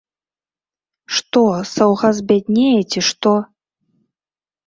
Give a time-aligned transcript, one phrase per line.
[1.17, 1.43] Што,
[1.73, 3.35] саўгас збяднее, ці што?